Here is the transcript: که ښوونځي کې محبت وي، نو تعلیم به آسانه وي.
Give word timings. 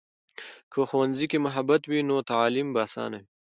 که 0.71 0.79
ښوونځي 0.89 1.25
کې 1.31 1.37
محبت 1.45 1.81
وي، 1.85 1.99
نو 2.09 2.15
تعلیم 2.31 2.67
به 2.73 2.79
آسانه 2.85 3.17
وي. 3.21 3.25